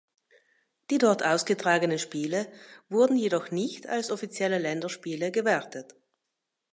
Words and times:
Die 0.89 0.97
dort 0.97 1.23
ausgetragenen 1.23 1.99
Spiele 1.99 2.51
wurden 2.89 3.15
jedoch 3.15 3.51
nicht 3.51 3.85
als 3.85 4.09
offizielle 4.09 4.57
Länderspiele 4.57 5.29
gewertet. 5.29 5.93